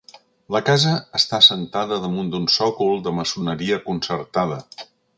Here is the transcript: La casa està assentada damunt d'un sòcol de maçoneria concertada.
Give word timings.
La 0.53 0.61
casa 0.69 0.93
està 1.19 1.39
assentada 1.43 2.01
damunt 2.05 2.33
d'un 2.33 2.49
sòcol 2.57 3.05
de 3.09 3.17
maçoneria 3.21 3.81
concertada. 3.89 4.63